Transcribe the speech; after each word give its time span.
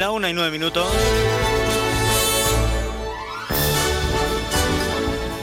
La 0.00 0.10
una 0.12 0.30
y 0.30 0.32
nueve 0.32 0.50
minutos. 0.50 0.90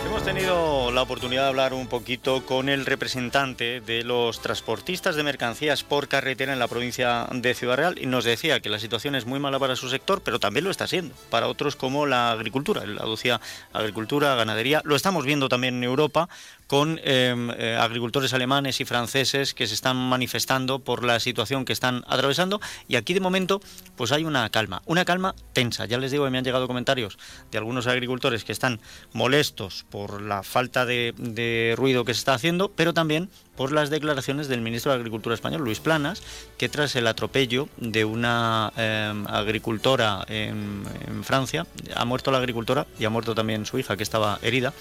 Hemos 0.04 0.24
tenido 0.24 0.92
la 0.92 1.04
oportunidad 1.04 1.44
de 1.44 1.50
hablar 1.50 1.76
un 1.76 1.86
poquito 1.86 2.44
con 2.44 2.68
el 2.68 2.88
representante 2.88 3.82
de 3.82 4.04
los 4.04 4.42
transportistas 4.42 5.16
de 5.16 5.22
mercancías 5.22 5.84
por 5.84 6.08
carretera 6.08 6.54
en 6.54 6.60
la 6.60 6.68
provincia 6.68 7.28
de 7.32 7.54
Ciudad 7.54 7.78
Real 7.78 8.00
y 8.02 8.08
nos 8.08 8.24
decía 8.26 8.60
que 8.60 8.70
la 8.70 8.80
situación 8.80 9.14
es 9.14 9.28
muy 9.28 9.40
mala 9.40 9.60
para 9.60 9.76
su 9.76 9.90
sector, 9.90 10.22
pero 10.24 10.40
también 10.40 10.66
lo 10.66 10.72
está 10.72 10.88
siendo 10.88 11.14
para 11.30 11.48
otros 11.48 11.76
como 11.76 12.08
la 12.08 12.32
agricultura. 12.32 12.84
La 12.88 13.04
aducía 13.04 13.40
agricultura, 13.74 14.34
ganadería. 14.34 14.82
Lo 14.86 14.96
estamos 14.96 15.24
viendo 15.24 15.50
también 15.50 15.76
en 15.76 15.84
Europa 15.84 16.30
con 16.68 17.00
em, 17.04 17.50
eh, 17.52 17.78
agricultores 17.80 18.34
alemanes 18.34 18.80
y 18.82 18.86
franceses 18.86 19.54
que 19.54 19.68
se 19.68 19.74
están 19.74 19.98
manifestando 19.98 20.80
por 20.80 21.04
la 21.04 21.20
situación 21.20 21.66
que 21.66 21.74
están 21.74 22.04
atravesando 22.08 22.60
y 22.88 22.98
aquí 22.98 23.14
de 23.14 23.22
momento 23.22 23.62
pues 23.96 24.12
hay 24.12 24.26
una 24.26 24.50
calma, 24.50 24.82
una 24.86 25.06
calma 25.06 25.34
tensa. 25.54 25.86
Ya 25.86 25.98
les 25.98 26.12
digo 26.12 26.26
que 26.26 26.32
me 26.32 26.38
han 26.38 26.44
llegado 26.44 26.68
comentarios 26.68 27.18
de 27.52 27.58
algunos 27.58 27.88
agricultores 27.88 28.44
que 28.44 28.52
están 28.52 28.80
molestos 29.14 29.86
por 29.90 30.22
la 30.22 30.44
falta 30.44 30.86
de, 30.86 31.74
ruido 31.78 32.06
que 32.06 32.14
se 32.14 32.20
está 32.20 32.34
haciendo, 32.34 32.70
pero 32.70 32.94
también 32.94 33.30
por 33.56 33.72
las 33.72 33.90
declaraciones 33.90 34.48
del 34.48 34.62
ministro 34.62 34.92
de 34.92 34.98
Agricultura 34.98 35.34
español, 35.34 35.64
Luis 35.64 35.80
Planas, 35.80 36.22
que 36.58 36.70
tras 36.70 36.96
el 36.96 37.08
atropello 37.08 37.70
de 37.78 38.06
una 38.06 38.72
em, 38.78 39.26
agricultora 39.28 40.24
en, 40.28 40.86
Francia, 41.24 41.66
ha 41.96 42.06
muerto 42.06 42.32
la 42.32 42.38
agricultora 42.38 42.86
y 43.00 43.06
ha 43.06 43.10
muerto 43.10 43.34
también 43.34 43.66
su 43.66 43.80
hija, 43.80 43.98
que 43.98 44.04
estaba 44.04 44.38
herida. 44.44 44.74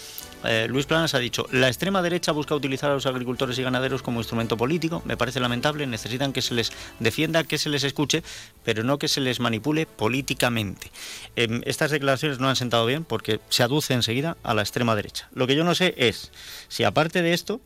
Eh, 0.47 0.69
Luis 0.69 0.87
Planas 0.87 1.15
ha 1.15 1.19
dicho, 1.19 1.47
la 1.51 1.69
extrema 1.69 2.03
derecha 2.03 2.33
busca 2.33 2.55
utilizar 2.55 2.91
a 2.91 2.95
los 2.95 3.07
agricultores 3.07 3.59
y 3.59 3.63
ganaderos 3.63 4.03
como 4.03 4.21
instrumento 4.21 4.57
político, 4.57 5.03
me 5.05 5.17
parece 5.17 5.41
lamentable, 5.41 5.87
necesitan 5.87 6.33
que 6.33 6.43
se 6.43 6.55
les 6.55 6.73
defienda, 7.01 7.45
que 7.45 7.59
se 7.59 7.69
les 7.69 7.85
escuche, 7.85 8.23
pero 8.65 8.85
no 8.85 8.99
que 8.99 9.09
se 9.09 9.21
les 9.21 9.41
manipule 9.41 9.87
políticamente. 9.87 10.91
Em, 11.35 11.63
estas 11.65 11.91
declaraciones 11.91 12.39
no 12.39 12.49
han 12.49 12.57
sentado 12.57 12.87
bien 12.87 13.05
porque 13.05 13.41
se 13.49 13.63
aduce 13.63 13.95
enseguida 13.95 14.37
a 14.43 14.55
la 14.55 14.63
extrema 14.63 14.95
derecha. 14.95 15.29
Lo 15.35 15.47
que 15.47 15.57
yo 15.57 15.65
no 15.65 15.75
sé 15.75 15.95
es 15.97 16.30
si 16.69 16.85
aparte 16.85 17.23
de 17.23 17.33
esto, 17.33 17.60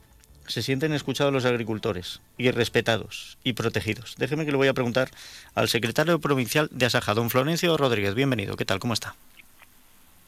se 0.47 0.63
sienten 0.63 0.93
escuchados 0.93 1.33
los 1.33 1.45
agricultores 1.45 2.21
y 2.37 2.51
respetados 2.51 3.39
y 3.45 3.53
protegidos. 3.53 4.17
Déjeme 4.19 4.45
que 4.45 4.51
le 4.51 4.57
voy 4.57 4.69
a 4.69 4.75
preguntar 4.75 5.11
al 5.55 5.69
secretario 5.69 6.19
provincial 6.19 6.69
de 6.73 6.87
Asaja, 6.87 7.15
don 7.15 7.31
Florencio 7.31 7.77
Rodríguez. 7.77 8.15
Bienvenido, 8.15 8.57
¿qué 8.57 8.65
tal? 8.65 8.81
¿Cómo 8.81 8.95
está? 8.95 9.15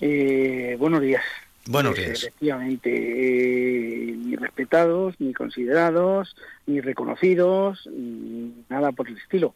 Eh, 0.00 0.76
buenos 0.78 1.00
días. 1.00 1.22
Buenos 1.66 1.94
pues, 1.94 2.06
días. 2.06 2.22
efectivamente, 2.24 2.90
eh, 2.90 4.16
ni 4.16 4.36
respetados, 4.36 5.14
ni 5.20 5.32
considerados, 5.32 6.34
ni 6.66 6.80
reconocidos, 6.80 7.88
nada 8.68 8.92
por 8.92 9.08
el 9.08 9.16
estilo. 9.16 9.54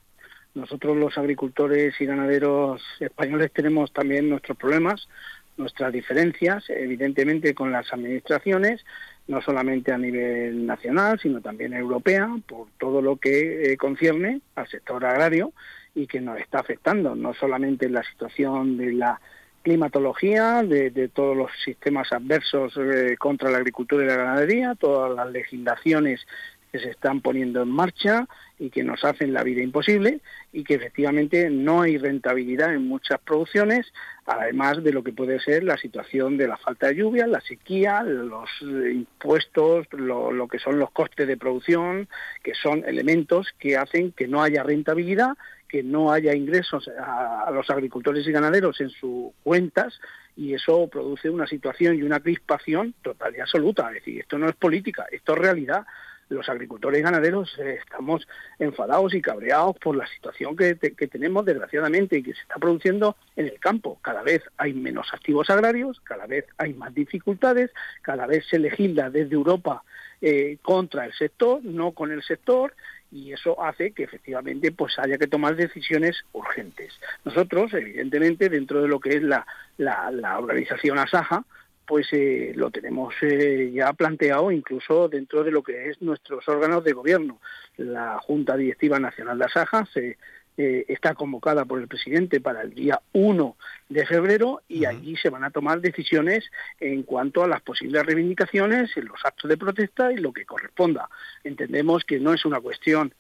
Nosotros 0.55 0.97
los 0.97 1.19
agricultores 1.19 2.01
y 2.01 2.07
ganaderos 2.07 2.83
españoles 3.01 3.51
tenemos 3.53 3.93
también 3.93 4.31
nuestros 4.31 4.57
problemas, 4.57 5.09
nuestras 5.57 5.93
diferencias, 5.93 6.65
evidentemente 6.69 7.55
con 7.55 7.73
las 7.73 7.93
administraciones, 7.93 8.85
no 9.27 9.43
solamente 9.43 9.93
a 9.93 9.99
nivel 9.99 10.65
nacional, 10.65 11.19
sino 11.21 11.41
también 11.41 11.75
europea, 11.75 12.29
por 12.47 12.69
todo 12.79 13.03
lo 13.03 13.17
que 13.17 13.73
eh, 13.73 13.77
concierne 13.77 14.41
al 14.55 14.69
sector 14.69 15.05
agrario 15.05 15.53
y 15.95 16.07
que 16.07 16.21
nos 16.21 16.39
está 16.39 16.61
afectando, 16.61 17.17
no 17.17 17.35
solamente 17.35 17.87
en 17.87 17.95
la 17.95 18.05
situación 18.05 18.77
de 18.77 18.93
la 18.93 19.21
climatología, 19.67 20.63
de, 20.63 21.11
todos 21.13 21.37
los 21.37 21.51
sistemas 21.65 22.13
adversos 22.13 22.73
eh, 22.77 23.17
contra 23.19 23.51
la 23.51 23.59
agricultura 23.59 24.05
y 24.05 24.07
la 24.07 24.15
ganadería, 24.15 24.77
todas 24.77 25.13
las 25.17 25.29
legislaciones 25.33 26.25
que 26.71 26.79
se 26.79 26.91
están 26.91 27.21
poniendo 27.21 27.63
en 27.63 27.71
marcha 27.71 28.29
y 28.61 28.71
que 28.71 28.85
nos 28.85 29.05
hacen 29.05 29.33
la 29.33 29.43
vida 29.43 29.63
imposible 29.63 30.21
y 30.53 30.63
que 30.63 30.75
efectivamente 30.75 31.51
no 31.51 31.83
hay 31.83 31.99
rentabilidad 31.99 32.75
en 32.75 32.87
muchas 32.87 33.19
producciones, 33.19 33.93
además 34.25 34.85
de 34.85 34.93
lo 34.93 35.03
que 35.03 35.13
puede 35.13 35.41
ser 35.41 35.65
la 35.65 35.77
situación 35.77 36.37
de 36.37 36.47
la 36.47 36.57
falta 36.59 36.87
de 36.87 36.95
lluvia, 36.95 37.27
la 37.27 37.41
sequía, 37.41 38.05
los 38.05 38.49
impuestos, 38.63 39.89
lo, 39.91 40.47
que 40.47 40.61
son 40.61 40.79
los 40.79 40.93
costes 40.93 41.27
de 41.27 41.37
producción, 41.37 42.07
que 42.45 42.55
son 42.55 42.85
elementos 42.87 43.49
que 43.59 43.77
hacen 43.77 44.13
que 44.13 44.29
no 44.29 44.45
haya 44.45 44.63
rentabilidad, 44.63 45.37
que 45.69 45.83
no 45.83 46.13
haya 46.13 46.35
ingresos 46.35 46.89
a, 46.89 47.51
los 47.53 47.69
agricultores 47.71 48.27
y 48.27 48.33
ganaderos 48.33 48.81
en 48.81 48.91
sus 48.91 49.33
cuentas 49.43 49.99
y 50.37 50.55
eso 50.55 50.89
produce 50.89 51.31
una 51.31 51.47
situación 51.47 51.97
y 51.97 52.03
una 52.03 52.21
crispación 52.21 52.95
total 53.03 53.35
y 53.37 53.41
absoluta. 53.41 53.89
Es 53.89 53.95
decir, 53.95 54.21
esto 54.21 54.39
no 54.39 54.49
es 54.49 54.57
política, 54.57 55.07
esto 55.11 55.33
es 55.33 55.39
realidad 55.39 55.87
los 56.29 56.49
agricultores 56.49 57.01
y 57.01 57.03
ganaderos 57.03 57.57
eh, 57.59 57.79
estamos 57.81 58.27
enfadados 58.59 59.15
y 59.15 59.23
cabreados 59.23 59.77
por 59.79 59.97
la 59.97 60.07
situación 60.07 60.57
que, 60.57 60.75
tenemos 60.75 61.45
desgraciadamente 61.45 62.19
y 62.19 62.23
que 62.23 62.35
se 62.35 62.41
está 62.41 62.57
produciendo 62.57 63.17
en 63.37 63.47
el 63.47 63.59
campo. 63.61 63.99
Cada 64.03 64.23
vez 64.23 64.43
hay 64.57 64.73
menos 64.73 65.13
activos 65.13 65.51
agrarios, 65.51 66.01
cada 66.01 66.27
vez 66.27 66.45
hay 66.59 66.75
más 66.75 66.93
dificultades, 66.95 67.71
cada 68.03 68.27
vez 68.27 68.45
se 68.49 68.59
legisla 68.59 69.11
desde 69.11 69.35
Europa 69.35 69.85
eh, 70.21 70.59
contra 70.63 71.05
el 71.07 71.13
sector, 71.13 71.65
no 71.65 71.93
con 71.93 72.11
el 72.11 72.23
sector, 72.23 72.75
y 73.11 73.33
eso 73.33 73.63
hace 73.63 73.93
que 73.93 74.05
efectivamente 74.05 74.73
pues 74.73 74.99
haya 74.99 75.19
que 75.19 75.27
tomar 75.27 75.57
decisiones 75.57 76.25
urgentes. 76.33 76.93
Nosotros, 77.25 77.73
evidentemente, 77.75 78.49
dentro 78.49 78.83
de 78.83 78.89
lo 78.89 79.01
que 79.01 79.17
es 79.17 79.23
la, 79.23 79.47
la, 79.79 80.39
organización 80.39 80.99
ASAJA, 80.99 81.45
pues 81.87 82.09
eh, 82.13 82.53
lo 82.57 82.71
tenemos 82.71 83.15
eh, 83.23 83.71
ya 83.73 83.93
planteado 83.93 84.51
incluso 84.51 85.09
dentro 85.09 85.45
de 85.45 85.53
lo 85.53 85.63
que 85.63 85.91
es 85.91 86.03
nuestros 86.03 86.49
órganos 86.49 86.83
de 86.83 86.93
gobierno. 86.93 87.41
La 87.77 88.19
Junta 88.19 88.57
Directiva 88.57 88.99
Nacional 88.99 89.39
de 89.39 89.45
Asaja 89.45 89.87
se, 89.93 90.19
eh, 90.57 90.85
está 90.89 91.15
convocada 91.15 91.65
por 91.65 91.81
el 91.81 91.89
presidente 91.89 92.41
para 92.41 92.63
el 92.63 92.75
día 92.75 93.01
1 93.13 93.57
de 93.89 94.07
febrero 94.07 94.63
y 94.69 94.85
allí 94.85 95.17
se 95.17 95.31
van 95.31 95.45
a 95.45 95.51
tomar 95.51 95.81
decisiones 95.81 96.45
en 96.81 97.03
cuanto 97.03 97.45
a 97.45 97.49
las 97.49 97.63
posibles 97.63 98.05
reivindicaciones, 98.05 98.97
los 98.97 99.25
actos 99.25 99.49
de 99.49 99.57
protesta 99.57 100.13
y 100.13 100.17
lo 100.17 100.33
que 100.33 100.47
corresponda. 100.47 101.09
Entendemos 101.45 102.05
que 102.05 102.19
no 102.19 102.33
es 102.33 102.45
una 102.45 102.61
cuestión 102.61 103.15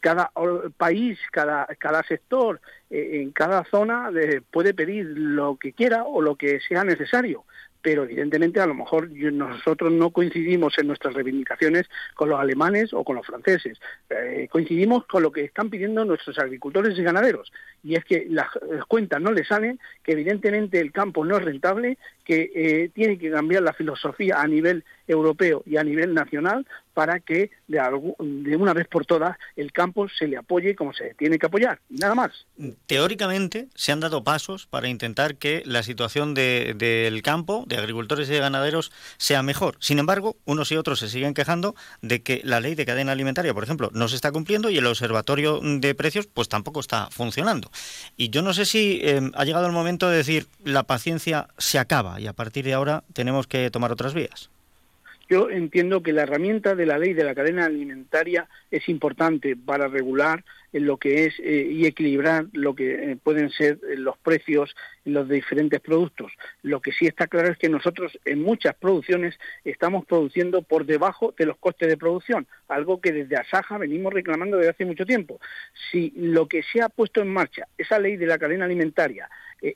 cada 0.00 0.32
país, 0.78 1.18
cada, 1.30 1.66
cada 1.78 2.02
sector, 2.04 2.58
en 2.88 3.32
cada 3.32 3.64
zona 3.64 4.10
puede 4.50 4.72
pedir 4.72 5.04
lo 5.04 5.56
que 5.56 5.74
quiera 5.74 6.04
o 6.04 6.22
lo 6.22 6.36
que 6.36 6.58
sea 6.60 6.84
necesario 6.84 7.44
pero 7.82 8.04
evidentemente 8.04 8.60
a 8.60 8.66
lo 8.66 8.74
mejor 8.74 9.10
nosotros 9.10 9.92
no 9.92 10.10
coincidimos 10.10 10.78
en 10.78 10.88
nuestras 10.88 11.14
reivindicaciones 11.14 11.88
con 12.14 12.28
los 12.28 12.40
alemanes 12.40 12.92
o 12.92 13.04
con 13.04 13.16
los 13.16 13.26
franceses. 13.26 13.78
Eh, 14.10 14.48
coincidimos 14.50 15.06
con 15.06 15.22
lo 15.22 15.32
que 15.32 15.44
están 15.44 15.70
pidiendo 15.70 16.04
nuestros 16.04 16.38
agricultores 16.38 16.98
y 16.98 17.02
ganaderos, 17.02 17.52
y 17.82 17.94
es 17.94 18.04
que 18.04 18.26
las, 18.28 18.48
cuentas 18.86 19.20
no 19.20 19.32
les 19.32 19.48
salen, 19.48 19.78
que 20.02 20.12
evidentemente 20.12 20.80
el 20.80 20.92
campo 20.92 21.24
no 21.24 21.36
es 21.36 21.44
rentable, 21.44 21.98
que 22.24 22.50
eh, 22.54 22.90
tiene 22.94 23.18
que 23.18 23.30
cambiar 23.30 23.62
la 23.62 23.72
filosofía 23.72 24.40
a 24.40 24.46
nivel 24.46 24.84
europeo 25.06 25.62
y 25.64 25.78
a 25.78 25.84
nivel 25.84 26.12
nacional 26.12 26.66
para 26.92 27.20
que 27.20 27.50
de, 27.68 27.78
de, 28.18 28.56
una 28.56 28.74
vez 28.74 28.86
por 28.88 29.06
todas 29.06 29.38
el 29.56 29.72
campo 29.72 30.08
se 30.08 30.26
le 30.26 30.36
apoye 30.36 30.74
como 30.74 30.92
se 30.92 31.14
tiene 31.14 31.38
que 31.38 31.46
apoyar, 31.46 31.80
nada 31.88 32.14
más. 32.14 32.46
Teóricamente 32.86 33.68
se 33.74 33.92
han 33.92 34.00
dado 34.00 34.24
pasos 34.24 34.66
para 34.66 34.88
intentar 34.88 35.36
que 35.36 35.62
la 35.64 35.82
situación 35.82 36.34
del 36.34 37.22
campo, 37.22 37.64
de 37.66 37.76
agricultores 37.76 38.28
y 38.28 38.32
de 38.32 38.40
ganaderos, 38.40 38.92
sea 39.16 39.42
mejor. 39.42 39.76
Sin 39.80 39.98
embargo, 39.98 40.36
unos 40.44 40.72
y 40.72 40.76
otros 40.76 40.98
se 40.98 41.08
siguen 41.08 41.34
quejando 41.34 41.74
de 42.02 42.22
que 42.22 42.40
la 42.44 42.60
ley 42.60 42.74
de 42.74 42.84
cadena 42.84 43.12
alimentaria, 43.12 43.54
por 43.54 43.64
ejemplo, 43.64 43.90
no 43.94 44.08
se 44.08 44.16
está 44.16 44.32
cumpliendo 44.32 44.68
y 44.68 44.78
el 44.78 44.86
observatorio 44.86 45.60
de 45.62 45.94
precios 45.94 46.26
pues 46.26 46.48
tampoco 46.48 46.80
está 46.80 47.08
funcionando. 47.10 47.67
Y 48.16 48.30
yo 48.30 48.42
no 48.42 48.52
sé 48.54 48.64
si 48.64 49.00
eh, 49.02 49.30
ha 49.34 49.44
llegado 49.44 49.66
el 49.66 49.72
momento 49.72 50.08
de 50.08 50.16
decir 50.16 50.46
la 50.64 50.82
paciencia 50.84 51.48
se 51.58 51.78
acaba 51.78 52.20
y 52.20 52.26
a 52.26 52.32
partir 52.32 52.64
de 52.64 52.74
ahora 52.74 53.04
tenemos 53.12 53.46
que 53.46 53.70
tomar 53.70 53.92
otras 53.92 54.14
vías. 54.14 54.50
Yo 55.28 55.50
entiendo 55.50 56.02
que 56.02 56.12
la 56.12 56.22
herramienta 56.22 56.74
de 56.74 56.86
la 56.86 56.98
ley 56.98 57.12
de 57.12 57.24
la 57.24 57.34
cadena 57.34 57.66
alimentaria 57.66 58.48
es 58.70 58.88
importante 58.88 59.56
para 59.56 59.88
regular 59.88 60.44
lo 60.72 60.96
que 60.96 61.26
es 61.26 61.34
eh, 61.40 61.68
y 61.70 61.86
equilibrar 61.86 62.46
lo 62.52 62.74
que 62.74 63.12
eh, 63.12 63.16
pueden 63.16 63.50
ser 63.50 63.78
eh, 63.88 63.96
los 63.96 64.16
precios 64.18 64.74
en 65.04 65.14
los 65.14 65.28
diferentes 65.28 65.80
productos. 65.80 66.32
Lo 66.62 66.80
que 66.80 66.92
sí 66.92 67.06
está 67.06 67.26
claro 67.26 67.50
es 67.50 67.58
que 67.58 67.68
nosotros 67.68 68.18
en 68.24 68.42
muchas 68.42 68.74
producciones 68.74 69.38
estamos 69.64 70.06
produciendo 70.06 70.62
por 70.62 70.86
debajo 70.86 71.34
de 71.36 71.46
los 71.46 71.58
costes 71.58 71.88
de 71.88 71.96
producción, 71.96 72.46
algo 72.68 73.00
que 73.00 73.12
desde 73.12 73.36
Asaja 73.36 73.78
venimos 73.78 74.12
reclamando 74.12 74.56
desde 74.56 74.70
hace 74.70 74.84
mucho 74.84 75.04
tiempo. 75.04 75.40
Si 75.90 76.12
lo 76.16 76.48
que 76.48 76.62
se 76.62 76.80
ha 76.80 76.88
puesto 76.88 77.20
en 77.20 77.28
marcha, 77.28 77.66
esa 77.76 77.98
ley 77.98 78.16
de 78.16 78.26
la 78.26 78.38
cadena 78.38 78.64
alimentaria, 78.64 79.28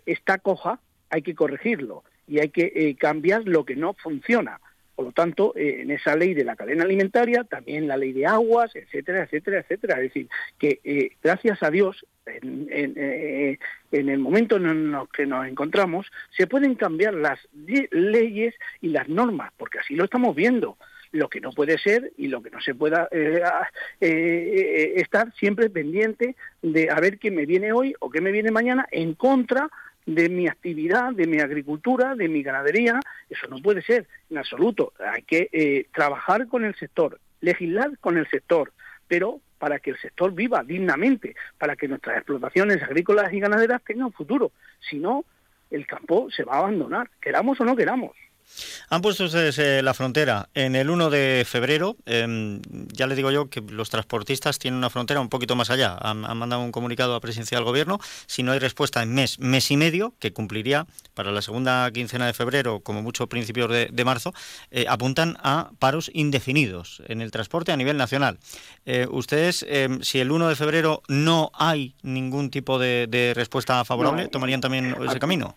está 0.06 0.38
coja, 0.38 0.78
hay 1.10 1.22
que 1.22 1.34
corregirlo 1.34 2.04
y 2.26 2.38
hay 2.40 2.48
que 2.48 2.72
eh, 2.74 2.96
cambiar 2.96 3.42
lo 3.44 3.64
que 3.64 3.76
no 3.76 3.94
funciona. 3.94 4.58
Por 5.02 5.08
lo 5.08 5.12
tanto, 5.14 5.52
eh, 5.56 5.80
en 5.80 5.90
esa 5.90 6.14
ley 6.14 6.32
de 6.32 6.44
la 6.44 6.54
cadena 6.54 6.84
alimentaria, 6.84 7.42
también 7.42 7.88
la 7.88 7.96
ley 7.96 8.12
de 8.12 8.24
aguas, 8.24 8.70
etcétera, 8.76 9.24
etcétera, 9.24 9.58
etcétera. 9.58 9.96
Es 9.96 10.02
decir, 10.02 10.28
que 10.60 10.78
eh, 10.84 11.16
gracias 11.20 11.60
a 11.64 11.72
Dios, 11.72 12.06
en, 12.24 12.68
en, 12.70 14.08
el 14.08 14.18
momento 14.20 14.58
en 14.58 14.66
el 14.66 14.96
que 15.12 15.26
nos 15.26 15.44
encontramos, 15.48 16.06
se 16.36 16.46
pueden 16.46 16.76
cambiar 16.76 17.14
las 17.14 17.40
leyes 17.90 18.54
y 18.80 18.90
las 18.90 19.08
normas, 19.08 19.50
porque 19.56 19.80
así 19.80 19.96
lo 19.96 20.04
estamos 20.04 20.36
viendo. 20.36 20.76
Lo 21.10 21.28
que 21.28 21.40
no 21.40 21.50
puede 21.50 21.78
ser 21.78 22.12
y 22.16 22.28
lo 22.28 22.40
que 22.40 22.50
no 22.50 22.60
se 22.60 22.76
pueda 22.76 23.08
eh, 23.10 23.42
eh, 24.00 24.92
estar 24.98 25.34
siempre 25.34 25.68
pendiente 25.68 26.36
de 26.62 26.90
a 26.90 27.00
ver 27.00 27.18
qué 27.18 27.32
me 27.32 27.44
viene 27.44 27.72
hoy 27.72 27.92
o 27.98 28.08
qué 28.08 28.20
me 28.20 28.30
viene 28.30 28.52
mañana 28.52 28.86
en 28.92 29.14
contra 29.14 29.68
de 30.06 30.28
mi 30.28 30.48
actividad, 30.48 31.12
de 31.12 31.26
mi 31.26 31.40
agricultura, 31.40 32.14
de 32.14 32.28
mi 32.28 32.42
ganadería. 32.42 33.00
Eso 33.30 33.46
no 33.48 33.58
puede 33.60 33.82
ser 33.82 34.06
en 34.30 34.38
absoluto. 34.38 34.92
Hay 34.98 35.22
que 35.22 35.86
trabajar 35.94 36.48
con 36.48 36.64
el 36.64 36.74
sector, 36.74 37.20
legislar 37.40 37.98
con 37.98 38.18
el 38.18 38.28
sector, 38.28 38.72
pero 39.08 39.40
para 39.58 39.78
que 39.78 39.90
el 39.90 39.98
sector 39.98 40.32
viva 40.34 40.64
dignamente, 40.64 41.36
para 41.56 41.76
que 41.76 41.86
nuestras 41.86 42.16
explotaciones 42.16 42.82
agrícolas 42.82 43.32
y 43.32 43.38
ganaderas 43.38 43.82
tengan 43.84 44.12
futuro. 44.12 44.50
Si 44.80 44.98
no, 44.98 45.24
el 45.70 45.86
campo 45.86 46.30
se 46.30 46.42
va 46.42 46.54
a 46.54 46.58
abandonar, 46.58 47.08
queramos 47.20 47.60
o 47.60 47.64
no 47.64 47.76
queramos. 47.76 48.16
Han 48.88 49.02
puesto 49.02 49.24
ustedes 49.24 49.58
eh, 49.58 49.82
la 49.82 49.94
frontera 49.94 50.48
en 50.54 50.76
el 50.76 50.90
1 50.90 51.10
de 51.10 51.44
febrero. 51.48 51.96
Em, 52.06 52.60
ya 52.92 53.06
le 53.06 53.14
digo 53.14 53.30
yo 53.30 53.48
que 53.48 53.60
los 53.60 53.90
transportistas 53.90 54.58
tienen 54.58 54.78
una 54.78 54.90
frontera 54.90 55.20
un 55.20 55.28
poquito 55.28 55.56
más 55.56 55.70
allá. 55.70 55.96
Han, 56.00 56.20
mandado 56.20 56.62
un 56.62 56.72
comunicado 56.72 57.14
a 57.14 57.20
presidencia 57.20 57.56
del 57.56 57.64
gobierno. 57.64 57.98
Si 58.26 58.42
no 58.42 58.52
hay 58.52 58.58
respuesta 58.58 59.02
en 59.02 59.14
mes, 59.14 59.38
mes 59.38 59.70
y 59.70 59.76
medio, 59.76 60.14
que 60.18 60.32
cumpliría 60.32 60.86
para 61.14 61.32
la 61.32 61.42
segunda 61.42 61.90
quincena 61.90 62.26
de 62.26 62.32
febrero, 62.32 62.80
como 62.80 63.02
mucho 63.02 63.28
principios 63.28 63.70
de, 63.70 64.04
marzo, 64.04 64.34
eh, 64.70 64.86
apuntan 64.88 65.38
a 65.42 65.70
paros 65.78 66.10
indefinidos 66.12 67.02
en 67.06 67.22
el 67.22 67.30
transporte 67.30 67.72
a 67.72 67.76
nivel 67.76 67.96
nacional. 67.96 68.38
Eh, 68.84 69.06
ustedes, 69.10 69.64
em, 69.68 70.02
si 70.02 70.18
el 70.18 70.30
1 70.30 70.48
de 70.48 70.56
febrero 70.56 71.02
no 71.08 71.50
hay 71.54 71.94
ningún 72.02 72.50
tipo 72.50 72.78
de, 72.78 73.32
respuesta 73.34 73.84
favorable, 73.84 74.28
¿tomarían 74.28 74.60
también 74.60 74.96
ese 75.08 75.18
camino? 75.18 75.56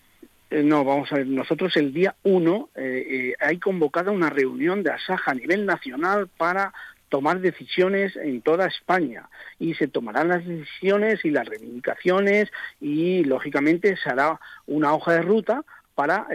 Eh, 0.56 0.64
no, 0.64 0.86
vamos 0.86 1.12
a 1.12 1.16
ver, 1.16 1.28
nosotros 1.28 1.76
el 1.76 1.92
día 1.92 2.16
1 2.24 2.70
eh, 2.76 2.82
eh, 2.82 3.34
hay 3.42 3.60
convocada 3.60 4.12
una 4.12 4.30
reunión 4.30 4.84
de 4.84 4.92
ASAJA 4.92 5.32
a 5.32 5.36
nivel 5.36 5.66
nacional 5.66 6.30
para 6.30 6.74
tomar 7.10 7.42
decisiones 7.42 8.16
en 8.16 8.42
toda 8.42 8.66
España 8.66 9.28
y 9.60 9.74
se 9.74 9.90
tomarán 9.90 10.30
las 10.30 10.48
decisiones 10.48 11.26
y 11.26 11.32
las 11.32 11.46
reivindicaciones 11.46 12.54
y 12.80 13.26
lógicamente 13.26 13.98
se 13.98 14.10
hará 14.10 14.40
una 14.66 14.94
hoja 14.94 15.12
de 15.16 15.24
ruta 15.24 15.66
para 15.94 16.26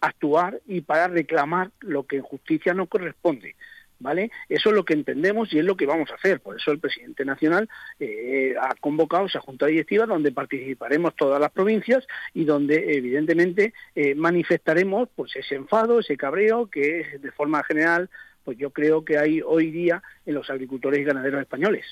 actuar 0.00 0.60
y 0.66 0.80
para 0.80 1.08
reclamar 1.08 1.70
lo 1.80 2.06
que 2.06 2.16
en 2.16 2.22
justicia 2.22 2.72
no 2.72 2.86
corresponde. 2.86 3.56
¿Vale? 3.98 4.30
Eso 4.48 4.70
es 4.70 4.74
lo 4.74 4.84
que 4.84 4.94
entendemos 4.94 5.52
y 5.52 5.58
es 5.58 5.64
lo 5.64 5.76
que 5.76 5.86
vamos 5.86 6.10
a 6.10 6.14
hacer. 6.14 6.40
Por 6.40 6.56
eso 6.56 6.70
el 6.70 6.78
presidente 6.78 7.24
nacional 7.24 7.68
eh, 7.98 8.54
ha 8.60 8.74
convocado 8.76 9.26
esa 9.26 9.40
junta 9.40 9.66
directiva 9.66 10.06
donde 10.06 10.32
participaremos 10.32 11.14
todas 11.16 11.40
las 11.40 11.50
provincias 11.50 12.06
y 12.34 12.44
donde 12.44 12.96
evidentemente 12.96 13.72
eh, 13.94 14.14
manifestaremos 14.14 15.08
pues 15.14 15.34
ese 15.36 15.54
enfado, 15.54 16.00
ese 16.00 16.16
cabreo 16.16 16.66
que 16.66 17.18
de 17.20 17.32
forma 17.32 17.64
general 17.64 18.10
pues 18.46 18.56
yo 18.58 18.70
creo 18.70 19.04
que 19.04 19.18
hay 19.18 19.40
hoy 19.44 19.72
día 19.72 20.04
en 20.24 20.34
los 20.34 20.48
agricultores 20.50 21.00
y 21.00 21.02
ganaderos 21.02 21.40
españoles. 21.40 21.84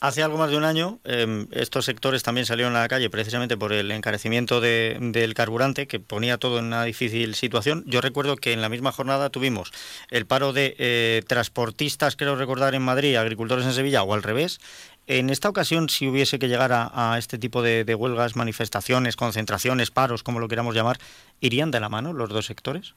Hace 0.00 0.24
algo 0.24 0.36
más 0.36 0.50
de 0.50 0.56
un 0.56 0.64
año 0.64 0.98
em, 1.04 1.46
estos 1.52 1.84
sectores 1.84 2.24
también 2.24 2.44
salieron 2.44 2.74
a 2.74 2.80
la 2.80 2.88
calle 2.88 3.08
precisamente 3.08 3.56
por 3.56 3.72
el 3.72 3.88
encarecimiento 3.92 4.60
del 4.60 5.34
carburante 5.34 5.86
que 5.86 6.00
ponía 6.00 6.38
todo 6.38 6.58
en 6.58 6.64
una 6.64 6.82
difícil 6.82 7.36
situación. 7.36 7.84
Yo 7.86 8.00
recuerdo 8.00 8.34
que 8.34 8.52
en 8.52 8.60
la 8.60 8.68
misma 8.68 8.90
jornada 8.90 9.30
tuvimos 9.30 9.70
el 10.10 10.26
paro 10.26 10.52
de 10.52 10.74
eh, 10.78 11.22
transportistas, 11.28 12.16
creo 12.16 12.34
recordar, 12.34 12.74
en 12.74 12.82
Madrid, 12.82 13.14
agricultores 13.14 13.64
en 13.64 13.72
Sevilla 13.72 14.02
o 14.02 14.12
al 14.12 14.24
revés. 14.24 14.58
En 15.06 15.30
esta 15.30 15.48
ocasión, 15.48 15.88
si 15.88 16.08
hubiese 16.08 16.40
que 16.40 16.48
llegar 16.48 16.72
a, 16.72 17.16
este 17.16 17.38
tipo 17.38 17.62
de, 17.62 17.84
de 17.84 17.94
huelgas, 17.94 18.34
manifestaciones, 18.34 19.14
concentraciones, 19.14 19.92
paros, 19.92 20.24
como 20.24 20.40
lo 20.40 20.48
queramos 20.48 20.74
llamar, 20.74 20.98
¿irían 21.40 21.70
de 21.70 21.78
la 21.78 21.88
mano 21.88 22.12
los 22.12 22.28
dos 22.28 22.46
sectores? 22.46 22.94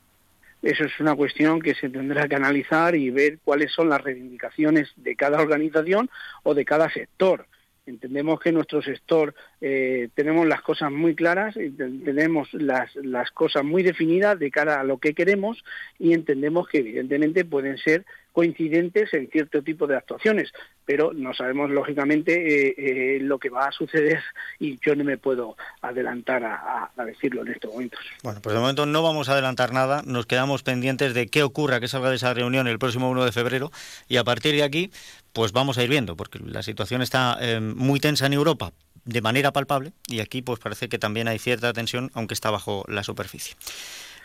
Eso 0.66 0.86
es 0.86 1.00
una 1.00 1.14
cuestión 1.14 1.62
que 1.62 1.76
se 1.76 1.90
tendrá 1.90 2.28
que 2.28 2.36
analizar 2.36 2.96
y 2.96 3.12
ver 3.12 3.38
cuáles 3.44 3.72
son 3.72 3.88
las 3.88 4.02
reivindicaciones 4.02 4.92
de 4.96 5.16
cada 5.16 5.40
organización 5.40 6.10
o 6.42 6.56
de 6.56 6.66
cada 6.66 6.90
sector. 6.90 7.46
Entendemos 7.86 8.40
que 8.40 8.50
en 8.50 8.56
nuestro 8.56 8.82
sector 8.82 9.36
eh, 9.62 10.10
tenemos 10.16 10.48
las 10.48 10.64
cosas 10.64 10.92
muy 10.92 11.14
claras, 11.14 11.54
tenemos 11.54 12.52
las, 12.56 12.96
las 12.96 13.30
cosas 13.30 13.64
muy 13.64 13.84
definidas 13.84 14.40
de 14.40 14.50
cara 14.50 14.80
a 14.80 14.84
lo 14.84 14.98
que 14.98 15.14
queremos 15.14 15.64
y 16.00 16.14
entendemos 16.14 16.68
que 16.68 16.80
evidentemente 16.80 17.46
pueden 17.46 17.78
ser 17.78 18.04
coincidentes 18.36 19.14
en 19.14 19.30
cierto 19.30 19.64
tipo 19.64 19.88
de 19.88 19.96
actuaciones, 19.96 20.52
pero 20.84 21.14
no 21.14 21.34
sabemos 21.34 21.70
lógicamente 21.70 22.34
eh, 22.34 22.76
eh, 22.78 23.20
lo 23.22 23.40
que 23.40 23.50
va 23.50 23.68
a 23.68 23.72
suceder 23.72 24.20
y 24.60 24.78
yo 24.86 24.94
no 24.94 25.06
me 25.06 25.18
puedo 25.18 25.56
adelantar 25.82 26.44
a, 26.44 26.92
decirlo 27.06 27.44
en 27.44 27.54
estos 27.54 27.72
momentos. 27.72 28.02
Bueno, 28.24 28.42
pues 28.42 28.54
de 28.54 28.60
momento 28.60 28.86
no 28.86 29.02
vamos 29.02 29.30
a 29.30 29.34
adelantar 29.34 29.72
nada, 29.72 30.02
nos 30.06 30.26
quedamos 30.26 30.64
pendientes 30.64 31.14
de 31.14 31.28
qué 31.28 31.44
ocurra, 31.44 31.80
que 31.80 31.88
salga 31.88 32.10
de 32.10 32.18
esa 32.18 32.34
reunión 32.34 32.68
el 32.68 32.78
próximo 32.78 33.10
1 33.10 33.24
de 33.24 33.32
febrero 33.32 33.72
y 34.10 34.18
a 34.18 34.26
partir 34.26 34.54
de 34.54 34.64
aquí 34.64 34.92
pues 35.32 35.54
vamos 35.54 35.78
a 35.78 35.84
ir 35.84 35.90
viendo, 35.90 36.18
porque 36.18 36.40
la 36.40 36.62
situación 36.62 37.02
está 37.02 37.38
eh, 37.40 37.62
muy 37.62 38.02
tensa 38.02 38.26
en 38.26 38.34
Europa 38.34 38.74
de 39.06 39.22
manera 39.22 39.54
palpable 39.54 39.94
y 40.08 40.20
aquí 40.20 40.42
pues 40.42 40.60
parece 40.60 40.90
que 40.90 41.00
también 41.00 41.30
hay 41.30 41.40
cierta 41.40 41.72
tensión, 41.72 42.12
aunque 42.14 42.34
está 42.34 42.52
bajo 42.52 42.84
la 42.90 43.04
superficie. 43.04 43.56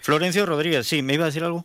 Florencio 0.02 0.46
Rodríguez, 0.46 0.88
sí, 0.88 1.00
¿me 1.02 1.14
iba 1.14 1.24
a 1.24 1.26
decir 1.26 1.44
algo? 1.44 1.64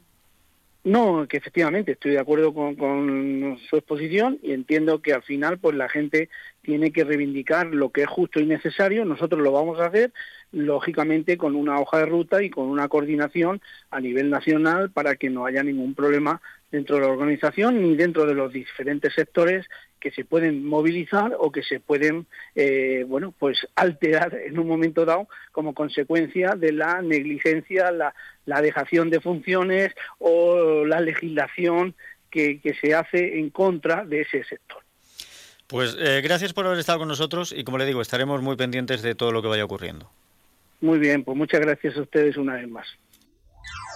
No, 0.85 1.27
que 1.27 1.37
efectivamente 1.37 1.93
estoy 1.93 2.11
de 2.11 2.19
acuerdo 2.19 2.53
con, 2.53 3.57
su 3.67 3.75
exposición 3.75 4.37
y 4.43 4.51
entiendo 4.51 5.01
que 5.01 5.13
al 5.13 5.23
final 5.23 5.57
pues 5.57 5.75
la 5.75 5.89
gente 5.89 6.29
tiene 6.61 6.91
que 6.91 7.03
reivindicar 7.03 7.65
lo 7.65 7.89
que 7.89 8.03
es 8.03 8.07
justo 8.07 8.39
y 8.39 8.45
necesario. 8.45 9.03
Nosotros 9.03 9.41
lo 9.41 9.51
vamos 9.51 9.79
a 9.79 9.87
hacer, 9.87 10.13
lógicamente, 10.51 11.37
con 11.37 11.55
una 11.55 11.79
hoja 11.79 11.97
de 11.97 12.05
ruta 12.05 12.43
y 12.43 12.51
con 12.51 12.67
una 12.67 12.87
coordinación 12.87 13.61
a 13.89 13.99
nivel 13.99 14.29
nacional 14.29 14.91
para 14.91 15.15
que 15.15 15.31
no 15.31 15.47
haya 15.47 15.63
ningún 15.63 15.95
problema 15.95 16.39
dentro 16.71 16.95
de 16.95 17.01
la 17.03 17.07
organización 17.07 17.81
ni 17.81 17.95
dentro 17.95 18.25
de 18.25 18.33
los 18.33 18.51
diferentes 18.51 19.13
sectores 19.13 19.65
que 19.99 20.11
se 20.11 20.23
pueden 20.23 20.63
movilizar 20.63 21.35
o 21.39 21.51
que 21.51 21.63
se 21.63 21.79
pueden, 21.79 22.27
eh, 22.53 23.05
bueno, 23.07 23.33
pues 23.39 23.67
alterar 23.75 24.35
en 24.35 24.59
un 24.59 24.67
momento 24.67 25.03
dado 25.03 25.27
como 25.51 25.73
consecuencia 25.73 26.51
de 26.55 26.73
la 26.73 27.01
negligencia, 27.01 27.91
la, 27.91 28.13
dejación 28.61 29.09
de 29.09 29.19
funciones 29.19 29.93
o 30.19 30.85
la 30.85 30.99
legislación 30.99 31.95
que, 32.29 32.59
se 32.79 32.93
hace 32.93 33.39
en 33.39 33.49
contra 33.49 34.05
de 34.05 34.21
ese 34.21 34.43
sector. 34.43 34.83
Pues 35.65 35.97
eh, 35.99 36.21
gracias 36.21 36.53
por 36.53 36.67
haber 36.67 36.77
estado 36.77 36.99
con 36.99 37.07
nosotros 37.07 37.51
y 37.51 37.63
como 37.63 37.79
le 37.79 37.85
digo, 37.87 37.99
estaremos 38.01 38.43
muy 38.43 38.55
pendientes 38.55 39.01
de 39.01 39.15
todo 39.15 39.31
lo 39.31 39.41
que 39.41 39.47
vaya 39.47 39.65
ocurriendo. 39.65 40.11
Muy 40.81 40.99
bien, 40.99 41.23
pues 41.23 41.35
muchas 41.35 41.61
gracias 41.61 41.97
a 41.97 42.01
ustedes 42.01 42.37
una 42.37 42.53
vez 42.53 42.69
más. 42.69 42.85